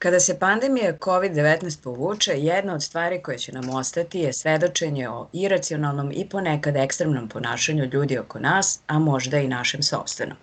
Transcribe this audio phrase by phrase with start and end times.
[0.00, 5.28] Kada se pandemija COVID-19 povuče, jedna od stvari koje će nam ostati je svedočenje o
[5.32, 10.36] iracionalnom i ponekad ekstremnom ponašanju ljudi oko nas, a možda i našem sobstvenom.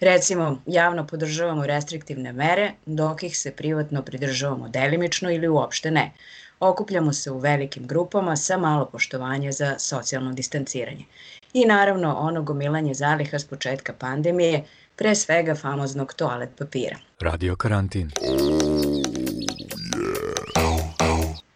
[0.00, 6.12] Recimo, javno podržavamo restriktivne mere, dok ih se privatno pridržavamo delimično ili uopšte ne.
[6.60, 11.04] Okupljamo se u velikim grupama sa malo poštovanja za socijalno distanciranje.
[11.54, 14.64] I naravno ono gomilanje zaliha s početka pandemije,
[14.96, 16.96] pre svega famoznog toalet papira.
[17.20, 18.10] Radio karantin.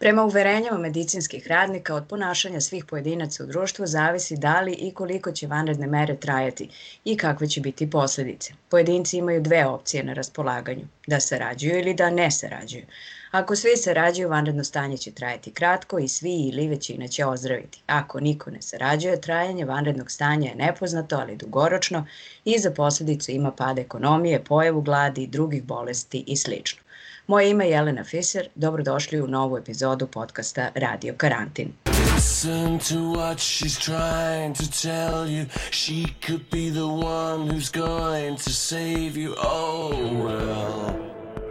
[0.07, 5.31] Prema uverenjama medicinskih radnika, od ponašanja svih pojedinaca u društvu zavisi da li i koliko
[5.31, 6.69] će vanredne mere trajati
[7.05, 8.53] i kakve će biti posledice.
[8.69, 12.85] Pojedinci imaju dve opcije na raspolaganju, da sarađuju ili da ne sarađuju.
[13.31, 17.81] Ako svi sarađuju, vanredno stanje će trajati kratko i svi ili većina će ozdraviti.
[17.87, 22.05] Ako niko ne sarađuje, trajanje vanrednog stanja je nepoznato, ali dugoročno
[22.45, 26.86] i za posledicu ima pad ekonomije, pojavu gladi drugih bolesti i slično.
[27.27, 31.73] Moje ime je Jelena Fiser, dobrodošli u novu epizodu podcasta Radio Karantin.
[32.15, 35.45] Listen to what she's trying to tell you.
[35.71, 39.33] She could be the one who's going to save you.
[39.43, 39.91] Oh
[40.25, 40.93] well.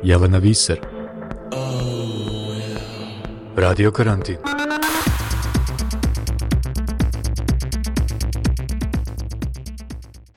[0.02, 0.78] Jelena Viser.
[1.52, 3.56] Oh well.
[3.56, 4.85] Radio Karantin.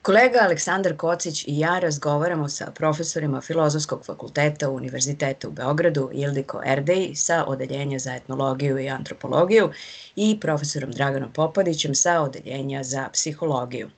[0.09, 7.15] Kolega Aleksandar Kocić i ja razgovaramo sa profesorima Filozofskog fakulteta Univerziteta u Beogradu Ildiko Erdej
[7.15, 9.69] sa Odeljenja za etnologiju i antropologiju
[10.15, 13.89] i profesorom Draganom Popadićem sa Odeljenja za psihologiju.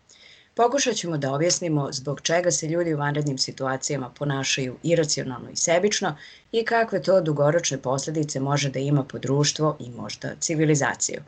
[0.55, 6.15] Pokušat ćemo da objasnimo zbog čega se ljudi u vanrednim situacijama ponašaju iracionalno i sebično
[6.51, 11.21] i kakve to dugoročne posledice može da ima po društvo i možda civilizaciju.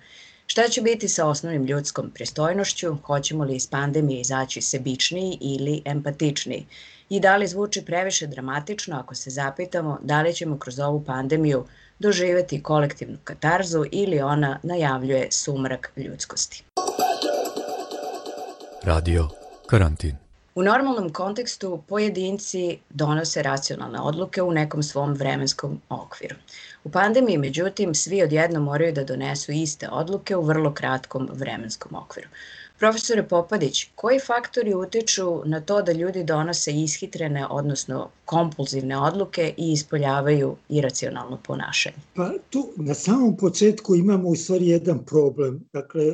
[0.48, 2.98] Šta će biti sa osnovnim ljudskom pristojnošću?
[3.06, 6.66] Hoćemo li iz pandemije izaći sebičniji ili empatičniji?
[7.10, 11.66] I da li zvuči previše dramatično ako se zapitamo da li ćemo kroz ovu pandemiju
[12.00, 16.64] doživeti kolektivnu katarzu ili ona najavljuje sumrak ljudskosti?
[18.84, 19.28] Radio
[19.68, 20.23] Karantin
[20.56, 26.36] U normalnom kontekstu pojedinci donose racionalne odluke u nekom svom vremenskom okviru.
[26.84, 32.28] U pandemiji, međutim, svi odjedno moraju da donesu iste odluke u vrlo kratkom vremenskom okviru.
[32.80, 39.72] Profesore Popadić, koji faktori utiču na to da ljudi donose ishitrene, odnosno kompulzivne odluke i
[39.72, 41.96] ispoljavaju iracionalno ponašanje?
[42.16, 45.64] Pa tu na samom početku imamo u stvari jedan problem.
[45.74, 46.14] Dakle,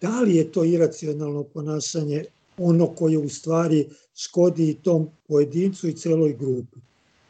[0.00, 2.24] da li je to iracionalno ponašanje
[2.58, 6.78] ono koje u stvari škodi i tom pojedincu i celoj grupi?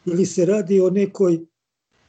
[0.06, 1.40] Ili se radi o nekoj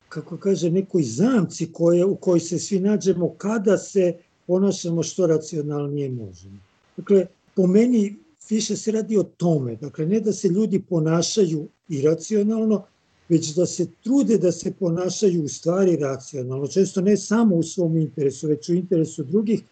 [0.09, 4.13] kako kaže, nekoj zamci koje, u kojoj se svi nađemo kada se
[4.47, 6.57] ponašamo što racionalnije možemo.
[6.97, 8.15] Dakle, po meni
[8.49, 12.83] više se radi o tome, dakle, ne da se ljudi ponašaju iracionalno,
[13.29, 17.97] već da se trude da se ponašaju u stvari racionalno, često ne samo u svom
[17.97, 19.63] interesu, već u interesu drugih,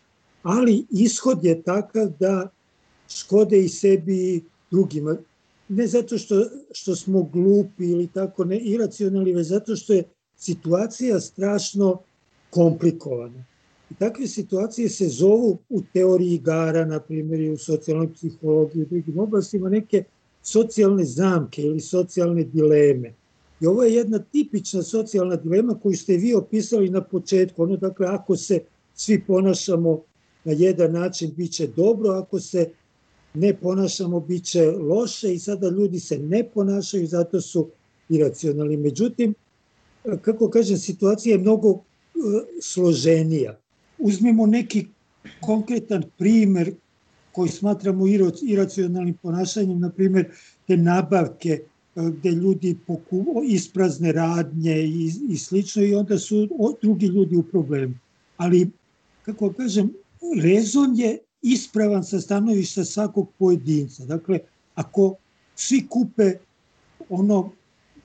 [0.43, 2.49] ali ishod je takav da
[3.09, 4.41] škode i sebi i
[4.71, 5.17] drugima.
[5.69, 10.03] Ne zato što, što smo glupi ili tako ne iracionalni, već zato što je
[10.37, 12.01] situacija strašno
[12.49, 13.45] komplikovana.
[13.91, 18.85] I takve situacije se zovu u teoriji igara, na primjer i u socijalnoj psihologiji i
[18.85, 20.03] drugim oblastima, neke
[20.43, 23.13] socijalne zamke ili socijalne dileme.
[23.61, 27.63] I ovo je jedna tipična socijalna dilema koju ste vi opisali na početku.
[27.63, 28.59] Ono, dakle, ako se
[28.95, 30.01] svi ponašamo
[30.43, 32.69] na jedan način, bit će dobro, ako se
[33.35, 37.69] ne ponašamo, bit će loše i sada ljudi se ne ponašaju, zato su
[38.09, 38.77] iracionalni.
[38.77, 39.33] Međutim,
[40.21, 41.79] kako kažem, situacija je mnogo e,
[42.61, 43.59] složenija.
[43.97, 44.87] Uzmimo neki
[45.41, 46.73] konkretan primer
[47.31, 48.05] koji smatramo
[48.43, 50.31] iracionalnim ponašanjem, na primer
[50.67, 51.59] te nabavke
[51.95, 56.47] gde ljudi poku, isprazne radnje i, i slično i onda su
[56.81, 57.93] drugi ljudi u problemu.
[58.37, 58.69] Ali,
[59.25, 59.93] kako kažem,
[60.41, 64.05] rezon je ispravan sa stanovišta svakog pojedinca.
[64.05, 64.39] Dakle,
[64.75, 65.15] ako
[65.55, 66.33] svi kupe
[67.09, 67.51] ono,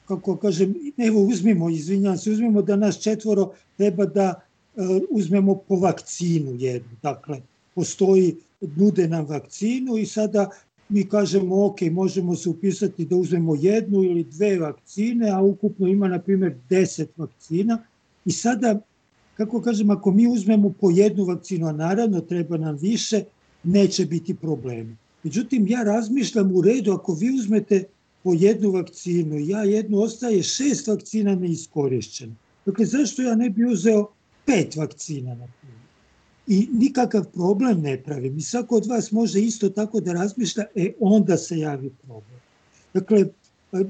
[0.08, 5.76] kako kažem, evo uzmimo, izvinjam se, uzmimo da nas četvoro treba da uh, uzmemo po
[5.76, 6.90] vakcinu jednu.
[7.02, 7.40] Dakle,
[7.75, 8.37] postoji,
[8.76, 10.50] nude nam vakcinu i sada
[10.88, 16.08] mi kažemo ok, možemo se upisati da uzmemo jednu ili dve vakcine, a ukupno ima
[16.08, 17.78] na primjer 10 vakcina
[18.25, 18.81] i sada,
[19.40, 23.25] kako kažem, ako mi uzmemo po jednu vakcinu, a naravno treba nam više,
[23.62, 24.96] neće biti problema.
[25.22, 27.84] Međutim, ja razmišljam u redu, ako vi uzmete
[28.22, 32.34] po jednu vakcinu, ja jednu ostaje šest vakcina neiskorišćena.
[32.66, 34.10] Dakle, zašto ja ne bi uzeo
[34.46, 35.81] pet vakcina, na primjer?
[36.46, 38.38] I nikakav problem ne pravim.
[38.38, 42.40] I svako od vas može isto tako da razmišlja, e onda se javi problem.
[42.94, 43.25] Dakle,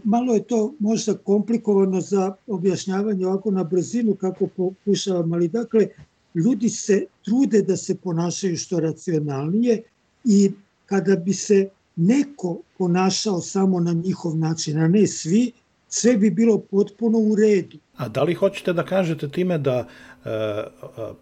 [0.05, 5.89] malo je to možda komplikovano za objašnjavanje ovako na brzinu kako pokušavam, ali dakle,
[6.35, 9.83] ljudi se trude da se ponašaju što racionalnije
[10.25, 10.51] i
[10.87, 15.53] kada bi se neko ponašao samo na njihov način, a ne svi,
[15.89, 17.79] sve bi bilo potpuno u redu.
[17.97, 20.31] A da li hoćete da kažete time da e,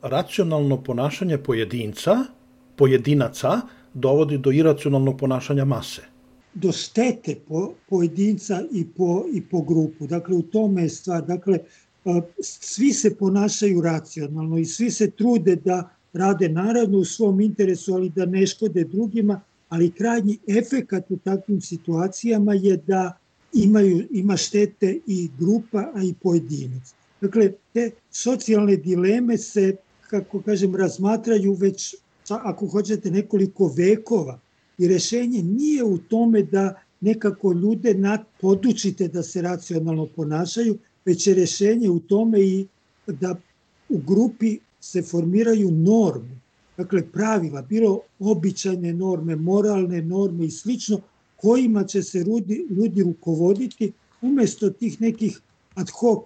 [0.03, 2.17] racionalno ponašanje pojedinca,
[2.77, 3.61] pojedinaca,
[3.95, 6.18] dovodi do iracionalnog ponašanja mase?
[6.59, 10.07] Do štete po, pojedinca i po, i po grupu.
[10.07, 11.27] Dakle, u tome je stvar.
[11.27, 11.59] Dakle,
[12.41, 18.09] svi se ponašaju racionalno i svi se trude da rade naravno u svom interesu, ali
[18.09, 23.19] da ne škode drugima, ali krajnji efekat u takvim situacijama je da
[23.53, 26.95] imaju, ima štete i grupa, a i pojedinac.
[27.21, 29.77] Dakle, te socijalne dileme se,
[30.11, 31.95] kako kažem, razmatraju već,
[32.29, 34.41] ako hoćete, nekoliko vekova.
[34.79, 41.35] I rešenje nije u tome da nekako ljude podučite da se racionalno ponašaju, već je
[41.35, 42.67] rešenje u tome i
[43.07, 43.37] da
[43.89, 46.41] u grupi se formiraju norme,
[46.77, 51.01] dakle pravila, bilo običajne norme, moralne norme i slično,
[51.37, 53.93] kojima će se ljudi, ljudi rukovoditi
[54.23, 55.41] umesto tih nekih
[55.75, 56.23] ad hoc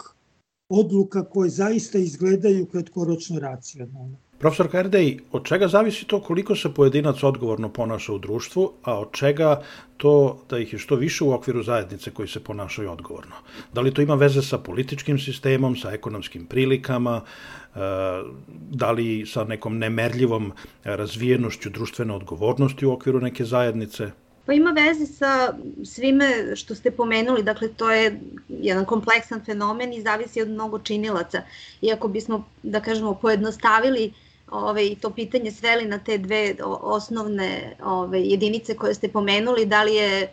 [0.69, 4.17] odluka koje zaista izgledaju kratkoročno racionalno.
[4.43, 9.13] Profesor Kardej, od čega zavisi to koliko se pojedinac odgovorno ponaša u društvu, a od
[9.13, 9.63] čega
[9.97, 13.37] to da ih je što više u okviru zajednice koji se ponašaju odgovorno?
[13.73, 17.79] Da li to ima veze sa političkim sistemom, sa ekonomskim prilikama, e,
[18.71, 20.53] da li sa nekom nemerljivom
[20.85, 24.11] razvijenošću društvene odgovornosti u okviru neke zajednice?
[24.47, 25.55] Pa ima veze sa
[25.85, 31.43] svime što ste pomenuli, dakle to je jedan kompleksan fenomen i zavisi od mnogo činilaca.
[31.83, 38.23] Iako bismo, da kažemo, pojednostavili uh, ovaj, to pitanje sveli na te dve osnovne ovaj,
[38.23, 40.29] jedinice koje ste pomenuli, da li je e,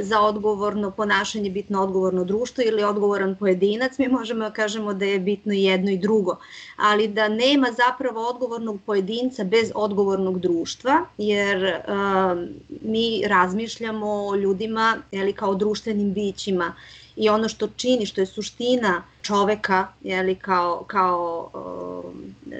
[0.00, 5.18] za odgovorno ponašanje bitno odgovorno društvo ili odgovoran pojedinac, mi možemo da kažemo da je
[5.18, 6.36] bitno i jedno i drugo,
[6.76, 12.38] ali da nema zapravo odgovornog pojedinca bez odgovornog društva, jer uh,
[12.82, 16.74] mi razmišljamo o ljudima eli, kao društvenim bićima
[17.20, 22.12] i ono što čini, što je suština čoveka, jeli, kao, kao uh,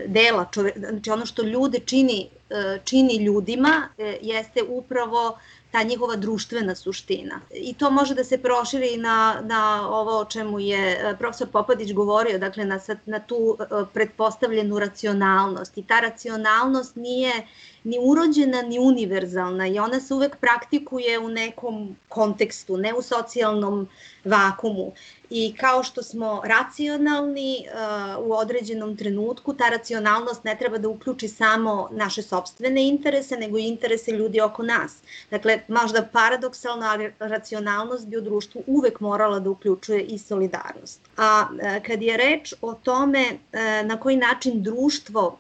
[0.07, 5.39] dela čoveka, znači ono što ljude čini, uh, čini ljudima, uh, jeste upravo
[5.71, 7.41] ta njihova društvena suština.
[7.55, 11.93] I to može da se proširi na, na ovo o čemu je e, profesor Popadić
[11.93, 13.57] govorio, dakle na, na tu
[13.93, 15.79] pretpostavljenu racionalnost.
[15.79, 17.47] I ta racionalnost nije
[17.85, 23.89] ni urođena ni univerzalna i ona se uvek praktikuje u nekom kontekstu, ne u socijalnom
[24.25, 24.93] vakumu.
[25.31, 31.29] I kao što smo racionalni uh, u određenom trenutku, ta racionalnost ne treba da uključi
[31.29, 34.97] samo naše sobstvene interese, nego i interese ljudi oko nas.
[35.31, 41.01] Dakle, možda paradoksalno, ali racionalnost bi u društvu uvek morala da uključuje i solidarnost.
[41.17, 45.39] A uh, kad je reč o tome uh, na koji način društvo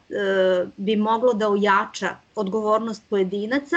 [0.76, 3.76] bi moglo da ojača odgovornost pojedinaca,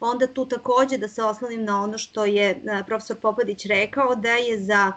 [0.00, 4.32] onda tu takođe da se oslonim na ono što je uh, profesor Popadić rekao, da
[4.32, 4.92] je za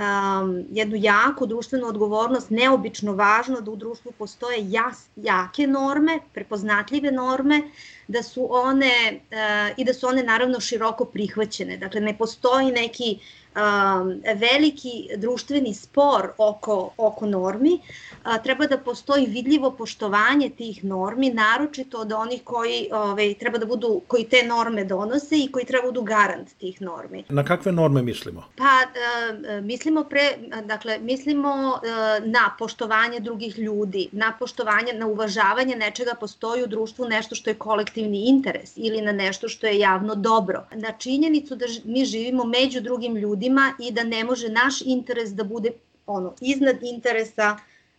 [0.00, 7.12] um, jednu jaku društvenu odgovornost neobično važno da u društvu postoje jas, jake norme, prepoznatljive
[7.12, 7.62] norme,
[8.08, 11.76] da su one uh, i da su one naravno široko prihvaćene.
[11.76, 13.18] Dakle, ne postoji neki
[13.54, 17.80] um, veliki društveni spor oko, oko normi,
[18.22, 23.66] a, treba da postoji vidljivo poštovanje tih normi, naročito od onih koji ovaj, treba da
[23.66, 27.24] budu, koji te norme donose i koji treba da budu garant tih normi.
[27.28, 28.44] Na kakve norme mislimo?
[28.56, 35.76] Pa, a, mislimo pre, dakle, mislimo a, na poštovanje drugih ljudi, na poštovanje, na uvažavanje
[35.76, 40.14] nečega postoji u društvu nešto što je kolektivni interes ili na nešto što je javno
[40.14, 40.66] dobro.
[40.74, 45.30] Na činjenicu da mi živimo među drugim ljudima ljudima i da ne može naš interes
[45.30, 45.70] da bude
[46.06, 47.56] ono iznad interesa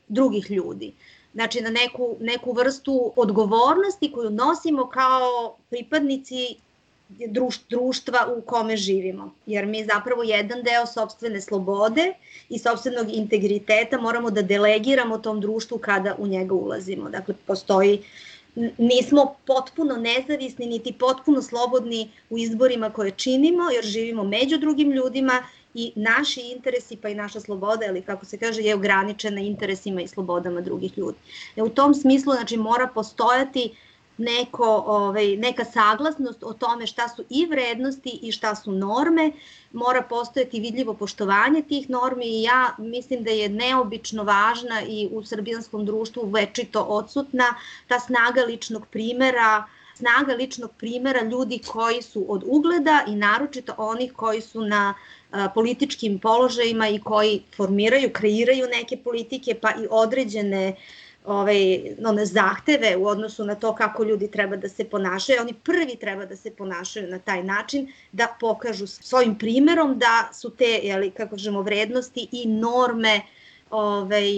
[0.07, 0.93] drugih ljudi.
[1.33, 6.55] Znači na neku, neku vrstu odgovornosti koju nosimo kao pripadnici
[7.69, 9.33] društva u kome živimo.
[9.45, 12.13] Jer mi zapravo jedan deo sobstvene slobode
[12.49, 17.09] i sobstvenog integriteta moramo da delegiramo tom društvu kada u njega ulazimo.
[17.09, 18.03] Dakle, postoji
[18.77, 25.43] nismo potpuno nezavisni niti potpuno slobodni u izborima koje činimo jer živimo među drugim ljudima
[25.73, 30.07] i naši interesi pa i naša sloboda ili kako se kaže je ograničena interesima i
[30.07, 31.17] slobodama drugih ljudi.
[31.55, 37.07] E, u tom smislu znači mora postojati uh, neko, ovaj, neka saglasnost o tome šta
[37.07, 39.31] su i vrednosti i šta su norme,
[39.73, 45.23] mora postojati vidljivo poštovanje tih normi i ja mislim da je neobično važna i u
[45.23, 47.55] srbijanskom društvu večito odsutna
[47.87, 49.63] ta snaga ličnog primera,
[49.95, 54.93] snaga ličnog primera ljudi koji su od ugleda i naročito onih koji su na
[55.31, 62.25] a, političkim položajima i koji formiraju, kreiraju neke politike pa i određene uh, ovaj, one
[62.25, 65.41] zahteve u odnosu na to kako ljudi treba da se ponašaju.
[65.41, 70.49] Oni prvi treba da se ponašaju na taj način, da pokažu svojim primerom da su
[70.49, 73.21] te, jeli, kako kažemo, vrednosti i norme
[73.69, 74.31] ovaj,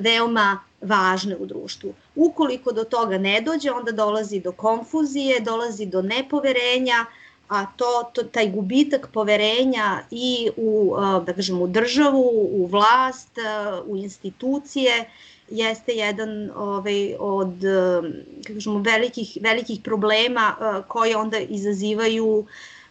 [0.00, 1.94] veoma važne u društvu.
[2.14, 7.06] Ukoliko do toga ne dođe, onda dolazi do konfuzije, dolazi do nepoverenja,
[7.48, 10.96] a to, to taj gubitak poverenja i u
[11.26, 13.38] da kažem u državu, u vlast,
[13.86, 15.10] u institucije
[15.50, 17.54] jeste jedan ovaj, od
[18.46, 22.46] kako kažemo, velikih, velikih problema uh, koje onda izazivaju,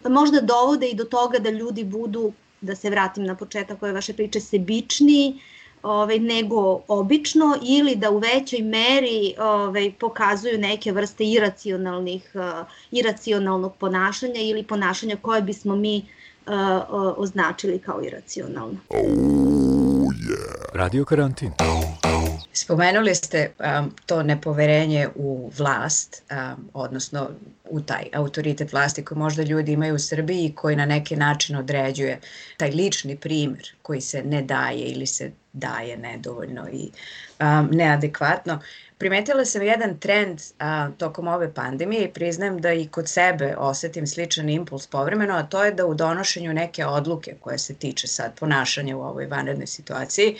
[0.09, 2.31] možda dovode i do toga da ljudi budu,
[2.61, 5.39] da se vratim na početak ove vaše priče, sebični,
[5.83, 13.75] ovaj, nego obično ili da u većoj meri ovaj, pokazuju neke vrste iracionalnih, uh, iracionalnog
[13.79, 15.97] ponašanja ili ponašanja koje bismo mi
[16.47, 16.53] uh,
[17.17, 18.77] označili kao iracionalno.
[18.89, 20.53] Oh, yeah.
[20.73, 21.51] Radio karantin.
[22.53, 27.29] Spomenuli ste um, to nepoverenje u vlast, um, odnosno
[27.69, 31.55] u taj autoritet vlasti koji možda ljudi imaju u Srbiji i koji na neki način
[31.55, 32.19] određuje
[32.57, 36.89] taj lični primer koji se ne daje ili se daje nedovoljno i
[37.39, 38.59] um, neadekvatno.
[38.97, 44.07] Primetila sam jedan trend a, tokom ove pandemije i priznajem da i kod sebe osetim
[44.07, 48.39] sličan impuls povremeno, a to je da u donošenju neke odluke koje se tiče sad
[48.39, 50.37] ponašanja u ovoj vanrednoj situaciji,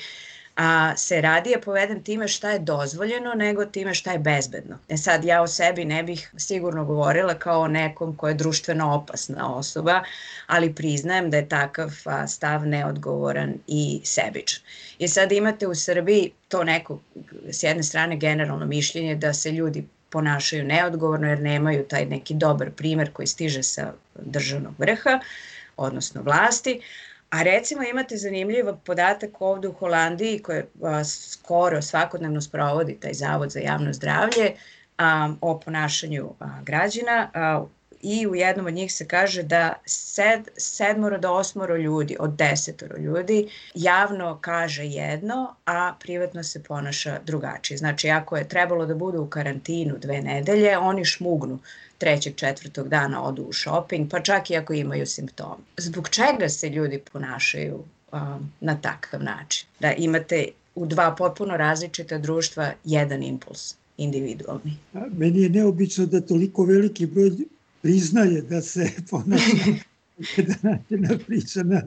[0.56, 4.80] a, se radije povedem time šta je dozvoljeno nego time šta je bezbedno.
[4.90, 8.94] E sad ja o sebi ne bih sigurno govorila kao o nekom ko je društveno
[8.94, 10.04] opasna osoba,
[10.48, 14.64] ali priznajem da je takav a, stav neodgovoran i sebičan.
[15.00, 17.00] I sad imate u Srbiji to neko,
[17.50, 22.72] s jedne strane generalno mišljenje da se ljudi ponašaju neodgovorno jer nemaju taj neki dobar
[22.72, 25.20] primer koji stiže sa državnog vrha,
[25.78, 26.82] odnosno vlasti,
[27.34, 30.68] A recimo imate zanimljiv podatak ovde u Holandiji koje
[31.04, 34.52] skoro svakodnevno sprovodi taj Zavod za javno zdravlje
[35.42, 37.30] o ponašanju građana
[38.04, 42.98] i u jednom od njih se kaže da sed, sedmoro do osmoro ljudi od desetoro
[42.98, 47.78] ljudi javno kaže jedno, a privatno se ponaša drugačije.
[47.78, 51.60] Znači, ako je trebalo da budu u karantinu dve nedelje, oni šmugnu
[51.98, 55.64] trećeg, četvrtog dana odu u shopping, pa čak i ako imaju simptome.
[55.78, 59.68] Zbog čega se ljudi ponašaju um, na takav način?
[59.80, 64.78] Da imate u dva potpuno različita društva jedan impuls individualni.
[65.18, 67.32] Meni je neobično da toliko veliki broj
[67.84, 69.74] priznaje da se ponaša
[70.48, 71.82] da nađena priča na,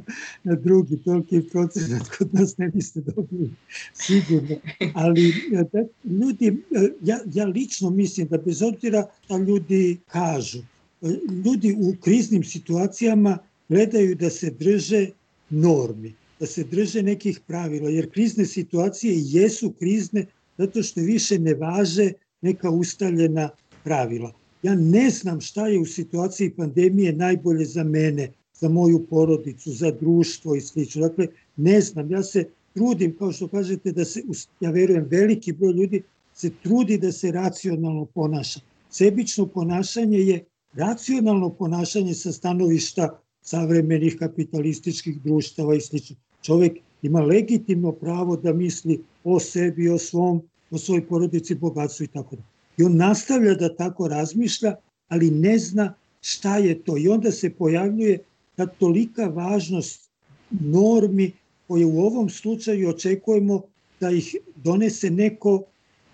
[0.44, 3.50] na drugi, toliki procenat kod nas ne biste dobili
[3.94, 4.56] sigurno.
[4.94, 10.58] Ali e, da, ljudi, e, ja, ja lično mislim da bez obzira da ljudi kažu,
[11.02, 11.08] e,
[11.44, 13.38] ljudi u kriznim situacijama
[13.68, 15.06] gledaju da se drže
[15.50, 20.26] normi, da se drže nekih pravila, jer krizne situacije jesu krizne
[20.58, 23.50] zato što više ne važe neka ustaljena
[23.84, 24.32] pravila.
[24.66, 29.90] Ja ne znam šta je u situaciji pandemije najbolje za mene, za moju porodicu, za
[29.90, 30.80] društvo i sl.
[31.00, 32.44] Dakle, ne znam, ja se
[32.74, 34.22] trudim, kao što kažete, da se,
[34.60, 36.02] ja verujem, veliki broj ljudi
[36.34, 38.60] se trudi da se racionalno ponaša.
[38.90, 40.44] Sebično ponašanje je
[40.74, 45.96] racionalno ponašanje sa stanovišta savremenih kapitalističkih društava i sl.
[46.42, 52.08] Čovek ima legitimno pravo da misli o sebi, o svom, o svojoj porodici, bogatstvu i
[52.18, 52.55] tako da.
[52.76, 54.74] I on nastavlja da tako razmišlja,
[55.08, 56.96] ali ne zna šta je to.
[56.98, 58.18] I onda se pojavljuje
[58.56, 60.10] ta tolika važnost
[60.50, 61.32] normi
[61.68, 63.62] koje u ovom slučaju očekujemo
[64.00, 65.62] da ih donese neko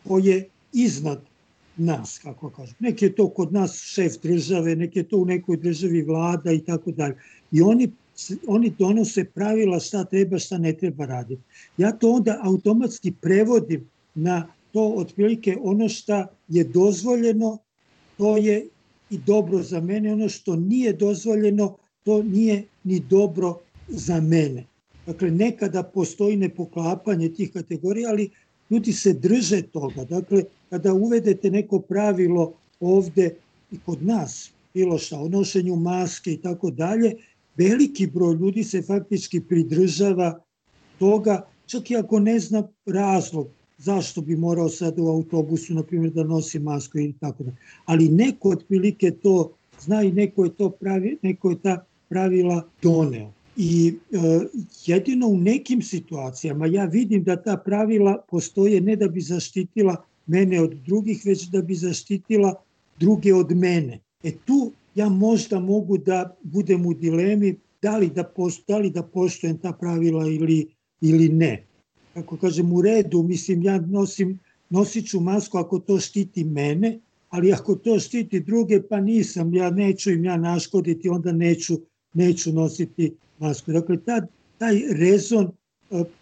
[0.09, 1.21] ko je iznad
[1.76, 2.75] nas, kako kažem.
[2.78, 6.61] Nek je to kod nas šef države, nek je to u nekoj državi vlada i
[6.61, 7.16] tako dalje.
[7.52, 7.90] I oni
[8.47, 11.42] oni donose pravila šta treba, šta ne treba raditi.
[11.76, 17.59] Ja to onda automatski prevodim na to otprilike ono šta je dozvoljeno,
[18.17, 18.69] to je
[19.11, 24.64] i dobro za mene, ono što nije dozvoljeno, to nije ni dobro za mene.
[25.07, 28.31] Dakle, nekada postoji nepoklapanje tih kategorija, ali
[28.71, 30.05] ljudi se drže toga.
[30.05, 33.35] Dakle, kada uvedete neko pravilo ovde
[33.71, 37.14] i kod nas, bilo šta, o nošenju maske i tako dalje,
[37.57, 40.41] veliki broj ljudi se faktički pridržava
[40.99, 43.49] toga, čak i ako ne zna razlog
[43.82, 47.52] zašto bi morao sad u autobusu, na primjer, da nosi masku ili tako da.
[47.84, 53.32] Ali neko otprilike to zna i neko je to pravi, neko je ta pravila doneo.
[53.56, 54.18] I e,
[54.86, 59.96] jedino u nekim situacijama ja vidim da ta pravila postoje ne da bi zaštitila
[60.26, 62.54] mene od drugih, već da bi zaštitila
[63.00, 63.98] druge od mene.
[64.22, 68.90] E tu ja možda mogu da budem u dilemi da li da, post, da, li
[68.90, 70.66] da poštojem ta pravila ili,
[71.00, 71.66] ili ne.
[72.14, 74.38] Kako kažem, u redu, mislim, ja nosim,
[74.71, 79.71] nosit ću masku ako to štiti mene, ali ako to štiti druge, pa nisam, ja
[79.71, 81.81] neću im ja naškoditi, onda neću,
[82.14, 83.73] neću nositi masku.
[83.73, 84.26] Dakle, ta,
[84.59, 85.50] taj rezon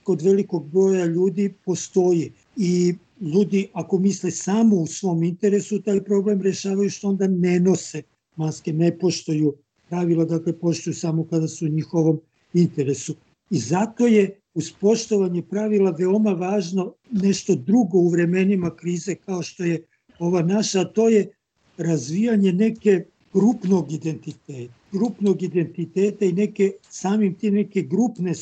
[0.02, 6.42] kod velikog broja ljudi postoji i ljudi ako misle samo u svom interesu taj problem
[6.42, 8.02] rešavaju što onda ne nose
[8.36, 9.54] maske, ne poštoju
[9.88, 12.20] pravila, dakle poštuju samo kada su u njihovom
[12.54, 13.14] interesu.
[13.50, 19.64] I zato je uz poštovanje pravila veoma važno nešto drugo u vremenima krize kao što
[19.64, 19.84] je
[20.18, 21.30] ova naša, a to je
[21.78, 28.34] razvijanje neke grupnog identiteta, grupnog identiteta i neke, samim ti neke grupne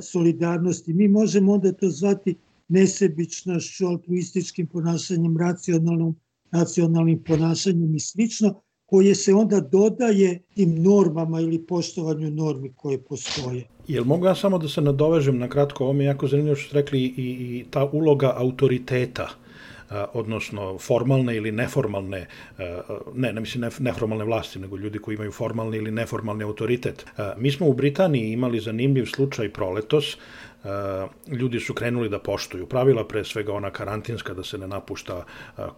[0.00, 0.94] solidarnosti.
[0.94, 2.34] Mi možemo onda to zvati
[2.68, 6.16] nesebičnošću, altruističkim ponašanjem, racionalnom,
[6.50, 13.64] racionalnim ponašanjem i slično, koje se onda dodaje tim normama ili poštovanju normi koje postoje.
[13.88, 16.68] Jel mogu ja samo da se nadovežem na kratko, ovo mi je jako zanimljivo što
[16.68, 19.28] ste rekli i, i ta uloga autoriteta
[20.12, 22.26] odnosno formalne ili neformalne,
[23.14, 27.06] ne, ne mislim neformalne vlasti, nego ljudi koji imaju formalni ili neformalni autoritet.
[27.36, 30.16] Mi smo u Britaniji imali zanimljiv slučaj proletos,
[31.28, 35.24] ljudi su krenuli da poštuju pravila, pre svega ona karantinska, da se ne napušta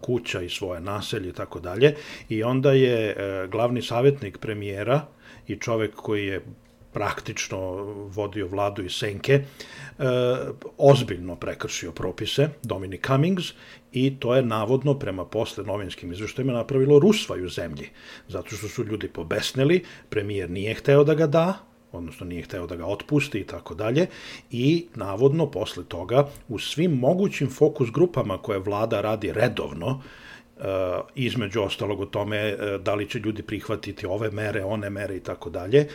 [0.01, 1.95] kuća i svoje naselje i tako dalje.
[2.29, 3.15] I onda je
[3.51, 5.01] glavni savjetnik premijera
[5.47, 6.45] i čovek koji je
[6.93, 7.59] praktično
[8.09, 9.43] vodio vladu iz Senke,
[10.77, 13.53] ozbiljno prekršio propise, Dominic Cummings,
[13.91, 17.89] i to je navodno prema posle novinskim izveštajima napravilo rusvaju zemlji,
[18.27, 22.75] zato što su ljudi pobesneli, premijer nije hteo da ga da, odnosno nije hteo da
[22.75, 24.07] ga otpusti i tako dalje,
[24.51, 30.01] i navodno posle toga u svim mogućim fokus grupama koje vlada radi redovno,
[30.59, 30.65] Uh,
[31.15, 35.19] između ostalog o tome uh, da li će ljudi prihvatiti ove mere, one mere i
[35.19, 35.87] tako dalje,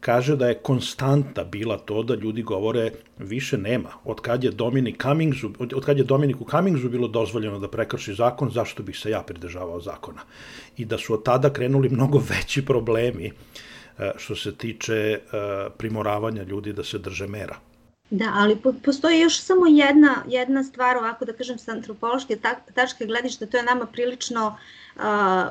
[0.00, 3.90] kaže da je konstanta bila to da ljudi govore više nema.
[4.04, 8.50] Od kad je Dominic Cummingsu, od, kad je Dominiku Cummingsu bilo dozvoljeno da prekrši zakon,
[8.50, 10.22] zašto bih se ja pridržavao zakona?
[10.76, 13.32] I da su od tada krenuli mnogo veći problemi e,
[14.16, 15.18] što se tiče e,
[15.78, 17.56] primoravanja ljudi da se drže mera.
[18.10, 22.36] Da, ali postoji još samo jedna, jedna stvar, ovako da kažem, sa antropološke
[22.74, 24.46] tačke gledišta, to je nama prilično
[24.96, 25.02] uh,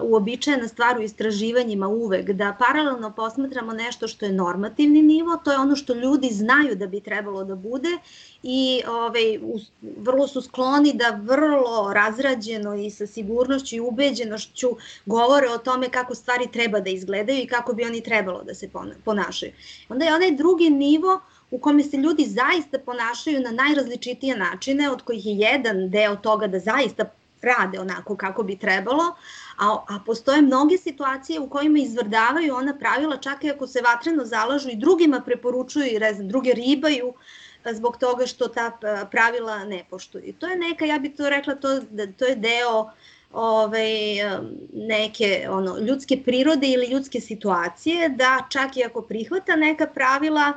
[0.02, 5.58] uobičajena stvar u istraživanjima uvek, da paralelno posmatramo nešto što je normativni nivo, to je
[5.58, 7.98] ono što ljudi znaju da bi trebalo da bude
[8.44, 9.40] i ovaj,
[9.98, 14.68] vrlo su skloni da vrlo razrađeno i sa sigurnošću i ubeđenošću
[15.06, 18.70] govore o tome kako stvari treba da izgledaju i kako bi oni trebalo da se
[19.04, 19.52] ponašaju.
[19.90, 25.02] Onda je onaj drugi nivo u kome se ljudi zaista ponašaju na najrazličitije načine, od
[25.02, 27.06] kojih je jedan deo toga da zaista
[27.42, 29.04] rade onako kako bi trebalo,
[29.58, 34.26] a, a postoje mnoge situacije u kojima izvrdavaju ona pravila čak i ako se vatreno
[34.26, 37.14] zalažu i drugima preporučuju i rezam, druge ribaju
[37.72, 38.72] zbog toga što ta
[39.12, 40.34] pravila ne poštuju.
[40.40, 42.90] To je neka, ja bih to rekla, to, da, to je deo
[43.34, 43.88] ovaj,
[44.74, 50.54] neke ono, ljudske prirode ili ljudske situacije, da čak i ako prihvata neka pravila,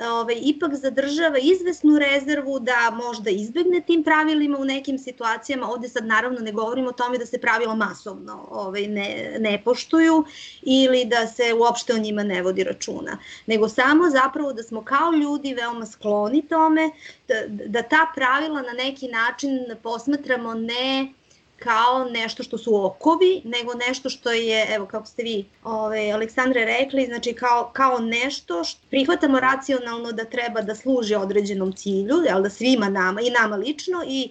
[0.00, 5.70] ovaj, ipak zadržava izvesnu rezervu da možda izbegne tim pravilima u nekim situacijama.
[5.70, 10.24] Ovde sad naravno ne govorimo o tome da se pravila masovno ovaj, ne, ne poštuju
[10.62, 15.12] ili da se uopšte o njima ne vodi računa, nego samo zapravo da smo kao
[15.12, 16.90] ljudi veoma skloni tome,
[17.28, 19.50] da, da ta pravila na neki način
[19.82, 21.19] posmatramo ne
[21.64, 26.64] kao nešto što su okovi, nego nešto što je, evo kako ste vi, ove, Aleksandre,
[26.64, 32.42] rekli, znači kao, kao nešto što prihvatamo racionalno da treba da služi određenom cilju, jel
[32.42, 34.30] da svima nama i nama lično i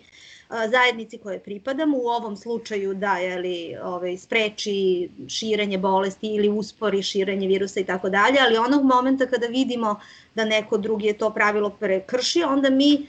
[0.49, 7.03] zajednici koje pripadamo, u ovom slučaju da je li ovaj, spreči širenje bolesti ili uspori
[7.03, 9.99] širenje virusa i tako dalje, ali onog momenta kada vidimo
[10.35, 13.07] da neko drugi je to pravilo prekršio, onda mi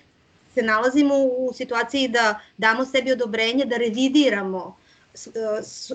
[0.60, 4.76] se nalazimo u situaciji da damo sebi odobrenje da revidiramo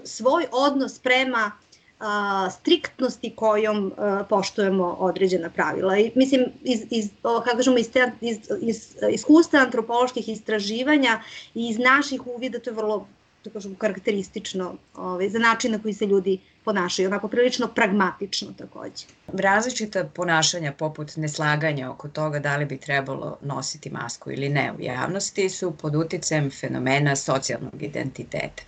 [0.06, 1.52] svoj odnos prema
[2.00, 5.98] a, striktnosti kojom a, poštujemo određena pravila.
[5.98, 11.22] I, mislim, iz, iz, kako kažemo, iz, te, iz, iz iskustva antropoloških istraživanja
[11.54, 13.08] i iz naših uvida, to je vrlo
[13.44, 19.06] da kažem, karakteristično ovaj, za način na koji se ljudi ponašaju, onako prilično pragmatično takođe.
[19.28, 24.82] Različita ponašanja poput neslaganja oko toga da li bi trebalo nositi masku ili ne u
[24.82, 28.64] javnosti su pod uticajem fenomena socijalnog identiteta.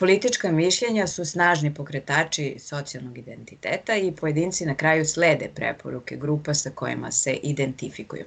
[0.00, 6.70] Politička mišljenja su snažni pokretači socijalnog identiteta i pojedinci na kraju slede preporuke grupa sa
[6.70, 8.24] kojima se identifikuju.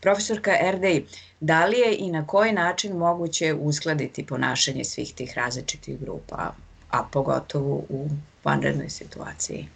[0.00, 1.04] Profesorka Erdej,
[1.40, 6.54] da li je i na koji način moguće uskladiti ponašanje svih tih različitih grupa,
[6.90, 8.08] a pogotovo u
[8.44, 9.68] vanrednoj situaciji?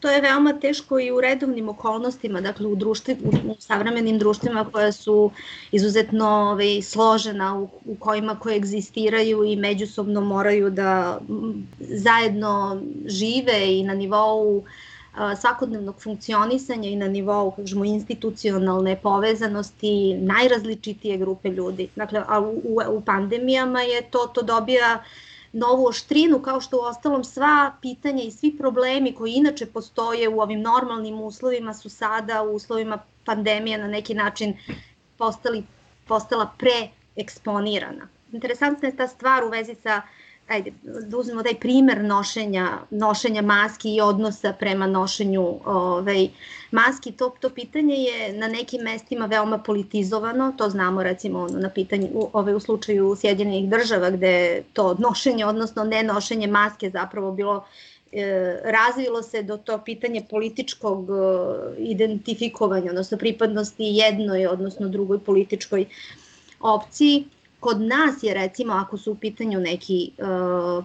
[0.00, 4.92] To je veoma teško i u redovnim okolnostima, dakle u, društvi, u, savremenim društvima koja
[4.92, 5.30] su
[5.72, 11.20] izuzetno ovaj, složena, u, u kojima koegzistiraju i međusobno moraju da
[11.78, 14.64] zajedno žive i na nivou
[15.40, 21.88] svakodnevnog funkcionisanja i na nivou kažemo, institucionalne povezanosti najrazličitije grupe ljudi.
[21.96, 25.04] Dakle, a u, u, u pandemijama je to, to dobija
[25.56, 30.40] novu oštrinu, kao što u ostalom sva pitanja i svi problemi koji inače postoje u
[30.40, 34.56] ovim normalnim uslovima su sada u uslovima pandemije na neki način
[35.16, 35.64] postali,
[36.08, 38.08] postala preeksponirana.
[38.32, 43.42] Interesantna je ta stvar u vezi sa uh, ajde, da uzmemo taj primer nošenja, nošenja
[43.42, 46.28] maski i odnosa prema nošenju ovaj,
[46.70, 51.70] maski, to, to pitanje je na nekim mestima veoma politizovano, to znamo recimo ono, na
[51.70, 57.32] pitanje, u, ovaj, u slučaju Sjedinjenih država gde to nošenje, odnosno ne nošenje maske zapravo
[57.32, 57.64] bilo
[58.12, 65.86] e, razvilo se do to pitanje političkog e, identifikovanja, odnosno pripadnosti jednoj, odnosno drugoj političkoj
[66.60, 67.24] opciji
[67.60, 70.84] Kod nas je recimo ako su u pitanju neki uh,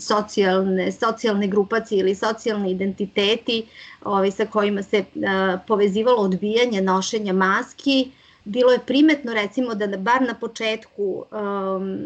[0.00, 3.66] socijalne, socijalne grupacije ili socijalni identiteti
[4.04, 5.24] ovaj, sa kojima se uh,
[5.66, 8.10] povezivalo odbijanje nošenja maski,
[8.44, 11.98] bilo je primetno recimo da bar na početku um,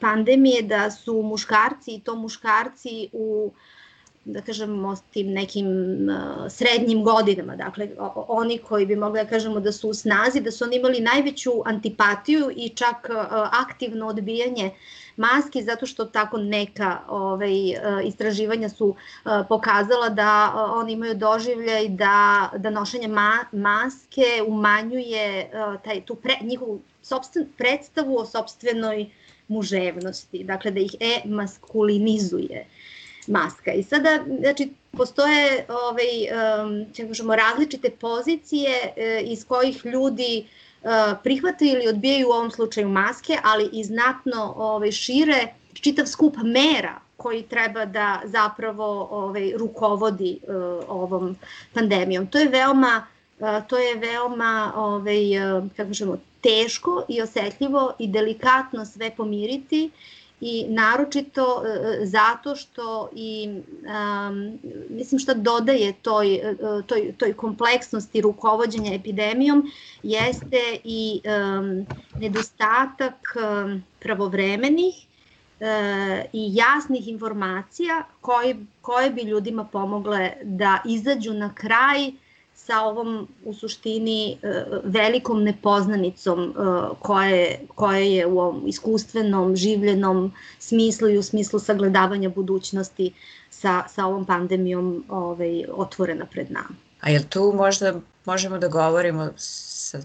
[0.00, 3.73] pandemije da su muškarci i to muškarci u uh,
[4.24, 5.66] da kažemo, s tim nekim
[6.08, 10.50] uh, srednjim godinama, dakle, oni koji bi mogli da kažemo da su u snazi, da
[10.50, 13.16] su oni imali najveću antipatiju i čak uh,
[13.52, 14.70] aktivno odbijanje
[15.16, 17.52] maski, zato što tako neka ovaj,
[18.04, 18.96] istraživanja su uh,
[19.48, 25.50] pokazala da oni imaju doživljaj da, da nošenje ma, maske umanjuje
[25.84, 29.10] taj, tu pre, njihovu sobstven, predstavu o sobstvenoj
[29.48, 32.60] muževnosti, dakle da ih e-maskulinizuje.
[32.60, 32.83] Uh,
[33.28, 33.72] maska.
[33.72, 36.06] I sada, znači, postoje ovaj,
[36.66, 40.46] um, kažemo, različite pozicije uh, iz kojih ljudi
[40.82, 40.90] uh,
[41.22, 47.00] prihvataju ili odbijaju u ovom slučaju maske, ali i znatno ovaj, šire čitav skup mera
[47.16, 50.54] koji treba da zapravo ovaj, rukovodi uh,
[50.88, 51.36] ovom
[51.72, 52.26] pandemijom.
[52.26, 53.06] To je veoma
[53.38, 59.90] uh, to je veoma ovaj, uh, kako kažemo, teško i osetljivo i delikatno sve pomiriti
[60.46, 63.60] i naročito e, e, zato što i
[64.88, 66.54] mislim što dodaje toj, e,
[66.86, 69.70] toj, toj kompleksnosti rukovodđenja epidemijom
[70.02, 71.20] jeste i
[72.18, 73.36] nedostatak
[74.00, 75.14] pravovremenih uh,
[76.32, 82.12] i jasnih informacija koje, koje bi ljudima pomogle da izađu na kraj
[82.66, 86.54] sa ovom u suštini e, velikom nepoznanicom e,
[87.00, 93.12] koje, koje je u ovom iskustvenom, življenom smislu i u smislu sagledavanja budućnosti
[93.50, 96.74] sa, sa ovom pandemijom ovaj, otvorena pred nama.
[97.00, 99.24] A jel tu možda možemo da govorimo,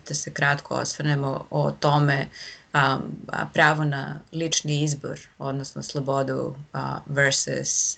[0.07, 2.27] da se kratko osvrnemo o tome
[2.73, 7.97] a, a pravo na lični izbor, odnosno slobodu a, versus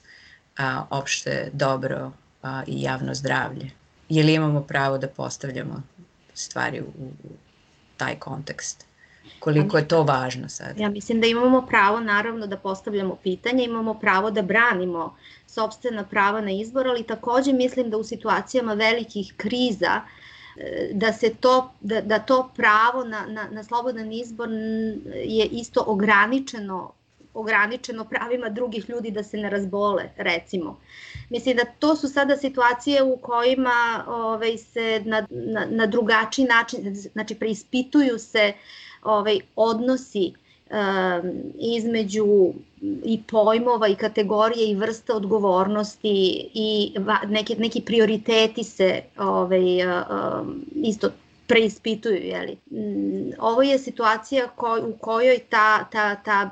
[0.58, 2.12] a, opšte dobro
[2.44, 3.81] a, i javno zdravlje?
[4.12, 5.82] Je li imamo pravo da postavljamo
[6.34, 7.30] stvari u, u
[7.98, 8.86] taj kontekst?
[9.40, 10.80] Koliko je to važno sad?
[10.80, 15.16] Ja mislim da imamo pravo naravno da postavljamo pitanje, imamo pravo da branimo
[15.48, 20.02] sobstvena prava na izbor, ali takođe mislim da u situacijama velikih kriza
[20.58, 24.50] e, da se to, da, da to pravo na, na, na slobodan izbor
[25.16, 26.92] je isto ograničeno
[27.34, 30.80] ograničeno pravima drugih ljudi da se ne razbole, recimo.
[31.30, 36.96] Mislim da to su sada situacije u kojima ovaj, se na, na, na drugačiji način,
[36.96, 38.54] znači preispituju se
[39.04, 40.34] ovaj, odnosi
[41.60, 42.54] između
[43.06, 46.94] i pojmova i kategorije i vrste odgovornosti i
[47.28, 49.62] neki, neki prioriteti se ovaj,
[50.76, 51.10] isto
[51.52, 52.16] preispituju.
[52.16, 52.58] Jeli.
[52.72, 56.50] Mm, ovo je situacija koj, u kojoj ta, ta, ta,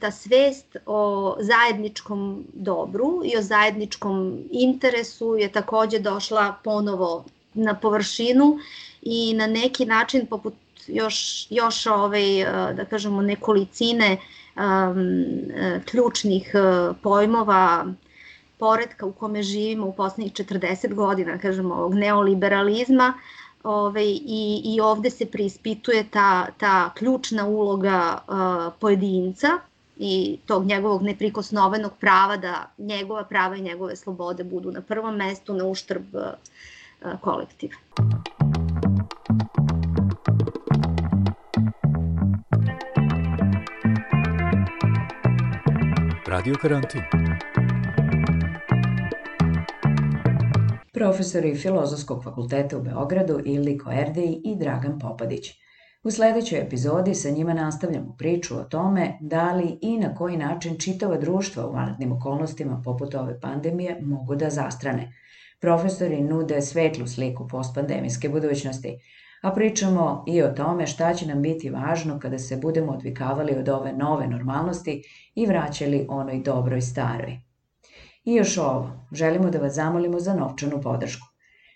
[0.00, 7.24] ta svest o zajedničkom dobru i o zajedničkom interesu je takođe došla ponovo
[7.54, 8.58] na površinu
[9.02, 10.54] i na neki način poput
[10.86, 15.04] još, još ovaj, da kažemo nekolicine um,
[15.84, 16.52] ključnih
[17.02, 17.86] pojmova
[18.60, 23.14] poredka u kome živimo u poslednjih 40 godina, kažemo, ovog neoliberalizma,
[23.64, 29.48] Ove, i, i ovde se preispituje ta, ta ključna uloga uh, pojedinca
[29.96, 35.54] i tog njegovog neprikosnovenog prava da njegova prava i njegove slobode budu na prvom mestu
[35.54, 37.74] na uštrb uh, kolektiva.
[46.26, 47.02] Radio karantin.
[51.00, 55.50] Profesori Filozofskog fakulteta u Beogradu Iliko Erdeji i Dragan Popadić.
[56.02, 60.78] U sledećoj epizodi sa njima nastavljamo priču o tome da li i na koji način
[60.78, 65.12] čitava društva u vanrednim okolnostima poput ove pandemije mogu da zastrane.
[65.60, 68.98] Profesori nude svetlu sliku postpandemijske budućnosti,
[69.42, 73.68] a pričamo i o tome šta će nam biti važno kada se budemo odvikavali od
[73.68, 75.02] ove nove normalnosti
[75.34, 77.49] i vraćali onoj dobroj staroj.
[78.24, 81.26] I još ovo, želimo da vas zamolimo za novčanu podršku.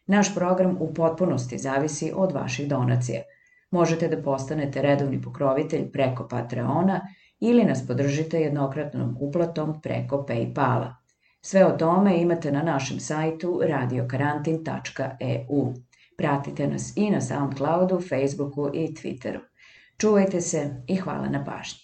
[0.06, 3.22] Naš program u potpunosti zavisi od vaših donacija.
[3.70, 7.00] Možete da postanete redovni pokrovitelj preko Patreona
[7.40, 10.94] ili nas podržite jednokratnom uplatom preko Paypala.
[11.40, 15.72] Sve o tome imate na našem sajtu radiokarantin.eu.
[16.16, 19.40] Pratite nas i na Soundcloudu, Facebooku i Twitteru.
[19.98, 21.83] Čuvajte se i hvala na pažnji.